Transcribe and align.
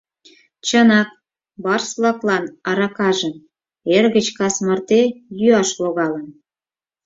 Чынак, 0.67 1.09
барс-влаклан 1.63 2.43
аракажым 2.69 3.35
эр 3.95 4.05
гыч 4.15 4.27
кас 4.37 4.55
марте 4.65 5.01
йӱаш 5.39 5.69
логалын. 5.81 6.27